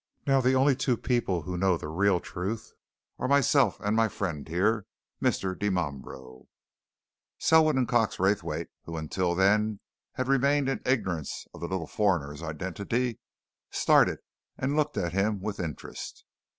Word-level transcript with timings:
Now 0.25 0.41
the 0.41 0.55
only 0.55 0.75
two 0.75 0.97
people 0.97 1.43
who 1.43 1.59
know 1.59 1.77
the 1.77 1.87
real 1.87 2.19
truth 2.19 2.71
are 3.19 3.27
myself 3.27 3.79
and 3.79 3.95
my 3.95 4.07
friend 4.07 4.43
there 4.47 4.87
Mr. 5.21 5.55
Dimambro." 5.55 6.47
Selwood 7.37 7.75
and 7.75 7.87
Cox 7.87 8.17
Raythwaite, 8.19 8.69
who 8.85 8.97
until 8.97 9.35
then 9.35 9.79
had 10.13 10.27
remained 10.27 10.69
in 10.69 10.81
ignorance 10.87 11.45
of 11.53 11.61
the 11.61 11.67
little 11.67 11.85
foreigner's 11.85 12.41
identity, 12.41 13.19
started 13.69 14.17
and 14.57 14.75
looked 14.75 14.97
at 14.97 15.13
him 15.13 15.39
with 15.39 15.59
interest. 15.59 16.25